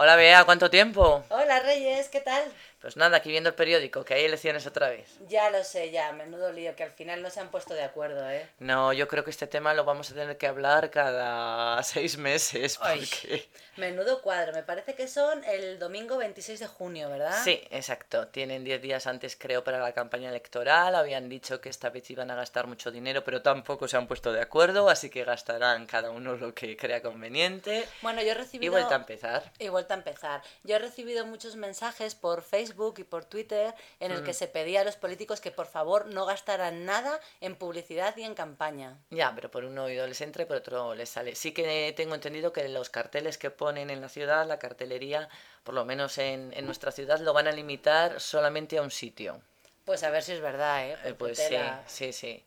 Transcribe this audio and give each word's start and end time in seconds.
Hola 0.00 0.14
Bea, 0.14 0.44
¿cuánto 0.44 0.70
tiempo? 0.70 1.24
Hola 1.28 1.58
Reyes, 1.58 2.08
¿qué 2.08 2.20
tal? 2.20 2.44
Pues 2.80 2.96
nada, 2.96 3.16
aquí 3.16 3.30
viendo 3.30 3.48
el 3.48 3.56
periódico, 3.56 4.04
que 4.04 4.14
hay 4.14 4.24
elecciones 4.24 4.66
otra 4.66 4.88
vez. 4.88 5.18
Ya 5.28 5.50
lo 5.50 5.64
sé, 5.64 5.90
ya, 5.90 6.12
menudo 6.12 6.52
lío, 6.52 6.76
que 6.76 6.84
al 6.84 6.92
final 6.92 7.22
no 7.22 7.30
se 7.30 7.40
han 7.40 7.50
puesto 7.50 7.74
de 7.74 7.82
acuerdo, 7.82 8.30
¿eh? 8.30 8.48
No, 8.60 8.92
yo 8.92 9.08
creo 9.08 9.24
que 9.24 9.30
este 9.30 9.48
tema 9.48 9.74
lo 9.74 9.84
vamos 9.84 10.10
a 10.10 10.14
tener 10.14 10.36
que 10.38 10.46
hablar 10.46 10.90
cada 10.90 11.82
seis 11.82 12.16
meses. 12.18 12.78
Ay, 12.80 13.00
Porque... 13.00 13.48
menudo 13.76 14.22
cuadro, 14.22 14.52
me 14.52 14.62
parece 14.62 14.94
que 14.94 15.08
son 15.08 15.42
el 15.44 15.78
domingo 15.80 16.16
26 16.18 16.60
de 16.60 16.66
junio, 16.68 17.08
¿verdad? 17.10 17.42
Sí, 17.42 17.60
exacto. 17.70 18.28
Tienen 18.28 18.62
diez 18.62 18.80
días 18.80 19.08
antes, 19.08 19.34
creo, 19.36 19.64
para 19.64 19.80
la 19.80 19.92
campaña 19.92 20.28
electoral. 20.28 20.94
Habían 20.94 21.28
dicho 21.28 21.60
que 21.60 21.70
esta 21.70 21.90
vez 21.90 22.08
iban 22.10 22.30
a 22.30 22.36
gastar 22.36 22.68
mucho 22.68 22.92
dinero, 22.92 23.24
pero 23.24 23.42
tampoco 23.42 23.88
se 23.88 23.96
han 23.96 24.06
puesto 24.06 24.32
de 24.32 24.40
acuerdo, 24.40 24.88
así 24.88 25.10
que 25.10 25.24
gastarán 25.24 25.86
cada 25.86 26.10
uno 26.10 26.36
lo 26.36 26.54
que 26.54 26.76
crea 26.76 27.02
conveniente. 27.02 27.88
Bueno, 28.02 28.20
yo 28.22 28.28
he 28.28 28.32
Y 28.32 28.34
recibido... 28.34 28.70
vuelta 28.72 28.94
a 28.94 28.98
empezar. 28.98 29.52
Y 29.58 29.68
vuelta 29.68 29.94
a 29.94 29.96
empezar. 29.96 30.42
Yo 30.62 30.76
he 30.76 30.78
recibido 30.78 31.26
muchos 31.26 31.56
mensajes 31.56 32.14
por 32.14 32.42
Facebook 32.42 32.67
y 32.98 33.04
por 33.04 33.24
Twitter 33.24 33.74
en 34.00 34.12
Mm. 34.12 34.14
el 34.16 34.24
que 34.24 34.34
se 34.34 34.48
pedía 34.48 34.80
a 34.80 34.84
los 34.84 34.96
políticos 34.96 35.40
que 35.40 35.50
por 35.50 35.66
favor 35.66 36.06
no 36.06 36.26
gastaran 36.26 36.84
nada 36.84 37.18
en 37.40 37.56
publicidad 37.56 38.16
y 38.16 38.22
en 38.24 38.34
campaña. 38.34 38.98
Ya, 39.10 39.32
pero 39.34 39.50
por 39.50 39.64
un 39.64 39.78
oído 39.78 40.06
les 40.06 40.20
entra 40.20 40.42
y 40.42 40.46
por 40.46 40.56
otro 40.56 40.94
les 40.94 41.08
sale. 41.08 41.34
Sí 41.34 41.52
que 41.52 41.92
tengo 41.96 42.14
entendido 42.14 42.52
que 42.52 42.68
los 42.68 42.90
carteles 42.90 43.38
que 43.38 43.50
ponen 43.50 43.90
en 43.90 44.00
la 44.00 44.08
ciudad, 44.08 44.46
la 44.46 44.58
cartelería, 44.58 45.28
por 45.64 45.74
lo 45.74 45.84
menos 45.84 46.18
en, 46.18 46.52
en 46.56 46.66
nuestra 46.66 46.92
ciudad, 46.92 47.18
lo 47.20 47.32
van 47.32 47.48
a 47.48 47.52
limitar 47.52 48.20
solamente 48.20 48.78
a 48.78 48.82
un 48.82 48.90
sitio. 48.90 49.40
Pues 49.84 50.02
a 50.02 50.10
ver 50.10 50.22
si 50.22 50.32
es 50.32 50.40
verdad, 50.40 50.86
¿eh? 50.86 50.96
Eh, 51.04 51.14
Pues 51.14 51.38
sí, 51.38 51.56
sí, 51.86 52.12
sí. 52.12 52.44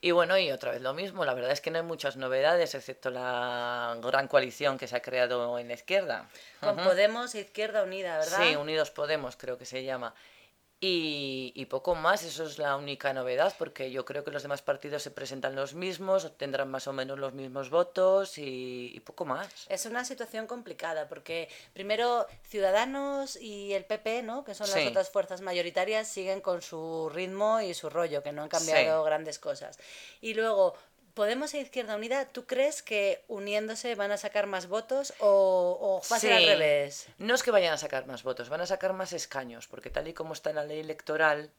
Y 0.00 0.12
bueno, 0.12 0.38
y 0.38 0.52
otra 0.52 0.70
vez 0.70 0.80
lo 0.80 0.94
mismo, 0.94 1.24
la 1.24 1.34
verdad 1.34 1.50
es 1.50 1.60
que 1.60 1.72
no 1.72 1.78
hay 1.78 1.84
muchas 1.84 2.16
novedades, 2.16 2.74
excepto 2.74 3.10
la 3.10 3.96
gran 4.00 4.28
coalición 4.28 4.78
que 4.78 4.86
se 4.86 4.96
ha 4.96 5.02
creado 5.02 5.58
en 5.58 5.66
la 5.66 5.74
izquierda. 5.74 6.28
Con. 6.60 6.76
Podemos 6.76 7.34
e 7.34 7.40
Izquierda 7.40 7.82
Unida, 7.82 8.18
¿verdad? 8.18 8.38
Sí, 8.42 8.54
Unidos 8.54 8.90
Podemos 8.92 9.36
creo 9.36 9.58
que 9.58 9.64
se 9.64 9.82
llama. 9.82 10.14
Y, 10.80 11.52
y 11.56 11.64
poco 11.66 11.96
más, 11.96 12.22
eso 12.22 12.44
es 12.44 12.56
la 12.58 12.76
única 12.76 13.12
novedad, 13.12 13.52
porque 13.58 13.90
yo 13.90 14.04
creo 14.04 14.22
que 14.22 14.30
los 14.30 14.42
demás 14.44 14.62
partidos 14.62 15.02
se 15.02 15.10
presentan 15.10 15.56
los 15.56 15.74
mismos, 15.74 16.30
tendrán 16.36 16.70
más 16.70 16.86
o 16.86 16.92
menos 16.92 17.18
los 17.18 17.32
mismos 17.32 17.68
votos 17.68 18.38
y, 18.38 18.92
y 18.94 19.00
poco 19.00 19.24
más. 19.24 19.48
Es 19.68 19.86
una 19.86 20.04
situación 20.04 20.46
complicada 20.46 21.08
porque 21.08 21.48
primero 21.72 22.26
Ciudadanos 22.44 23.34
y 23.34 23.72
el 23.72 23.86
PP, 23.86 24.22
¿no? 24.22 24.44
que 24.44 24.54
son 24.54 24.68
las 24.70 24.78
Sí. 24.78 24.86
otras 24.86 25.10
fuerzas 25.10 25.40
mayoritarias, 25.40 26.06
siguen 26.06 26.40
con 26.40 26.62
su 26.62 27.10
ritmo 27.12 27.60
y 27.60 27.74
su 27.74 27.90
rollo, 27.90 28.22
que 28.22 28.30
no 28.30 28.42
han 28.42 28.48
cambiado 28.48 29.02
Sí. 29.02 29.06
grandes 29.06 29.40
cosas. 29.40 29.78
Y 30.20 30.34
luego, 30.34 30.74
Podemos 31.18 31.52
e 31.52 31.58
Izquierda 31.58 31.96
Unida, 31.96 32.28
¿tú 32.28 32.46
crees 32.46 32.80
que 32.80 33.24
uniéndose 33.26 33.96
van 33.96 34.12
a 34.12 34.16
sacar 34.16 34.46
más 34.46 34.68
votos 34.68 35.12
o, 35.18 35.76
o 35.80 36.08
va 36.08 36.16
a 36.16 36.20
ser 36.20 36.32
al 36.32 36.46
revés? 36.46 37.08
No 37.18 37.34
es 37.34 37.42
que 37.42 37.50
vayan 37.50 37.74
a 37.74 37.76
sacar 37.76 38.06
más 38.06 38.22
votos, 38.22 38.48
van 38.48 38.60
a 38.60 38.66
sacar 38.66 38.92
más 38.92 39.12
escaños, 39.12 39.66
porque 39.66 39.90
tal 39.90 40.06
y 40.06 40.14
como 40.14 40.32
está 40.32 40.52
la 40.52 40.62
ley 40.62 40.78
electoral, 40.78 41.50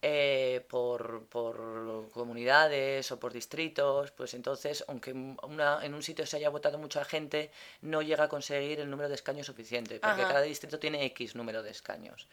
eh, 0.00 0.64
por, 0.70 1.26
por 1.26 2.08
comunidades 2.08 3.12
o 3.12 3.20
por 3.20 3.34
distritos, 3.34 4.12
pues 4.12 4.32
entonces, 4.32 4.82
aunque 4.88 5.12
una, 5.12 5.84
en 5.84 5.92
un 5.92 6.02
sitio 6.02 6.24
se 6.24 6.38
haya 6.38 6.48
votado 6.48 6.78
mucha 6.78 7.04
gente, 7.04 7.50
no 7.82 8.00
llega 8.00 8.24
a 8.24 8.28
conseguir 8.28 8.80
el 8.80 8.88
número 8.88 9.10
de 9.10 9.14
escaños 9.14 9.44
suficiente, 9.44 10.00
porque 10.00 10.22
Ajá. 10.22 10.32
cada 10.32 10.42
distrito 10.42 10.78
tiene 10.78 11.04
X 11.04 11.34
número 11.34 11.62
de 11.62 11.70
escaños. 11.70 12.28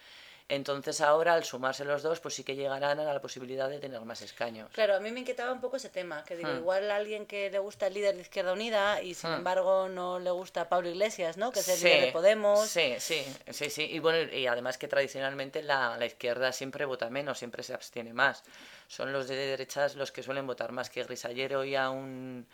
Entonces 0.49 0.99
ahora, 1.01 1.33
al 1.33 1.43
sumarse 1.43 1.85
los 1.85 2.03
dos, 2.03 2.19
pues 2.19 2.33
sí 2.35 2.43
que 2.43 2.55
llegarán 2.55 2.99
a 2.99 3.13
la 3.13 3.21
posibilidad 3.21 3.69
de 3.69 3.79
tener 3.79 4.01
más 4.01 4.21
escaños. 4.21 4.69
Claro, 4.73 4.95
a 4.95 4.99
mí 4.99 5.09
me 5.11 5.21
inquietaba 5.21 5.51
un 5.53 5.61
poco 5.61 5.77
ese 5.77 5.89
tema, 5.89 6.23
que 6.25 6.35
digo, 6.35 6.49
Hmm. 6.51 6.57
igual 6.57 6.91
a 6.91 6.97
alguien 6.97 7.25
que 7.25 7.49
le 7.49 7.59
gusta 7.59 7.87
el 7.87 7.93
líder 7.93 8.15
de 8.15 8.21
Izquierda 8.21 8.53
Unida 8.53 9.01
y 9.01 9.13
sin 9.13 9.31
Hmm. 9.31 9.35
embargo 9.35 9.87
no 9.89 10.19
le 10.19 10.31
gusta 10.31 10.67
Pablo 10.69 10.89
Iglesias, 10.89 11.37
¿no? 11.37 11.51
Que 11.51 11.59
es 11.61 11.69
el 11.69 11.77
Sí, 11.77 11.85
líder 11.85 12.05
de 12.07 12.11
Podemos. 12.11 12.67
Sí, 12.67 12.95
sí, 12.99 13.25
sí, 13.51 13.69
sí. 13.69 13.83
Y 13.89 13.99
bueno, 13.99 14.31
y 14.33 14.45
además 14.47 14.77
que 14.77 14.87
tradicionalmente 14.87 15.63
la, 15.63 15.97
la 15.97 16.05
izquierda 16.05 16.51
siempre 16.51 16.85
vota 16.85 17.09
menos, 17.09 17.39
siempre 17.39 17.63
se 17.63 17.73
abstiene 17.73 18.13
más. 18.13 18.43
Son 18.87 19.11
los 19.13 19.27
de 19.27 19.35
derechas 19.35 19.95
los 19.95 20.11
que 20.11 20.21
suelen 20.23 20.45
votar 20.45 20.71
más 20.71 20.89
que 20.89 21.03
Grisallero 21.03 21.63
y 21.63 21.75
a 21.75 21.89
un, 21.89 22.45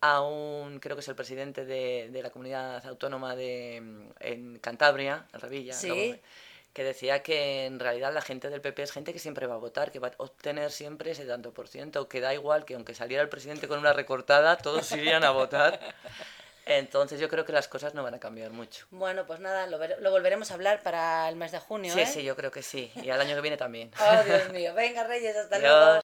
a 0.00 0.20
un 0.20 0.78
creo 0.80 0.96
que 0.96 1.00
es 1.00 1.08
el 1.08 1.14
presidente 1.16 1.64
de, 1.64 2.08
de 2.10 2.22
la 2.22 2.30
comunidad 2.30 2.86
autónoma 2.86 3.34
de 3.34 3.76
en 4.20 4.58
Cantabria, 4.60 5.26
en 5.32 5.40
Revilla, 5.40 5.72
Sí. 5.74 5.88
luego, 5.88 6.20
que 6.72 6.84
decía 6.84 7.22
que 7.22 7.66
en 7.66 7.78
realidad 7.80 8.12
la 8.14 8.22
gente 8.22 8.48
del 8.50 8.60
PP 8.60 8.82
es 8.82 8.92
gente 8.92 9.12
que 9.12 9.18
siempre 9.18 9.46
va 9.46 9.54
a 9.54 9.58
votar, 9.58 9.90
que 9.92 9.98
va 9.98 10.08
a 10.08 10.12
obtener 10.18 10.70
siempre 10.72 11.10
ese 11.10 11.24
tanto 11.26 11.52
por 11.52 11.68
ciento, 11.68 12.08
que 12.08 12.20
da 12.20 12.32
igual 12.34 12.64
que 12.64 12.74
aunque 12.74 12.94
saliera 12.94 13.22
el 13.22 13.28
presidente 13.28 13.68
con 13.68 13.78
una 13.78 13.92
recortada, 13.92 14.56
todos 14.56 14.90
irían 14.92 15.24
a 15.24 15.30
votar. 15.30 15.78
Entonces 16.64 17.18
yo 17.20 17.28
creo 17.28 17.44
que 17.44 17.52
las 17.52 17.66
cosas 17.68 17.92
no 17.94 18.02
van 18.04 18.14
a 18.14 18.20
cambiar 18.20 18.52
mucho. 18.52 18.86
Bueno, 18.90 19.26
pues 19.26 19.40
nada, 19.40 19.66
lo, 19.66 19.78
ver- 19.78 19.96
lo 20.00 20.10
volveremos 20.12 20.50
a 20.50 20.54
hablar 20.54 20.80
para 20.82 21.28
el 21.28 21.34
mes 21.36 21.50
de 21.52 21.58
junio, 21.58 21.92
Sí, 21.92 22.00
¿eh? 22.00 22.06
sí, 22.06 22.22
yo 22.22 22.36
creo 22.36 22.52
que 22.52 22.62
sí. 22.62 22.90
Y 23.02 23.10
al 23.10 23.20
año 23.20 23.34
que 23.34 23.40
viene 23.40 23.56
también. 23.56 23.90
Oh, 24.00 24.22
Dios 24.24 24.48
mío. 24.50 24.72
Venga, 24.74 25.04
Reyes, 25.04 25.36
hasta 25.36 25.58
luego. 25.58 26.02